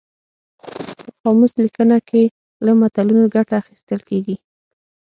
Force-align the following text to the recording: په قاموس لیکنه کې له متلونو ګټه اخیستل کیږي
په 1.05 1.15
قاموس 1.21 1.53
لیکنه 1.63 1.97
کې 2.09 2.23
له 2.65 2.71
متلونو 2.79 3.25
ګټه 3.35 3.53
اخیستل 3.61 3.99
کیږي 4.09 4.35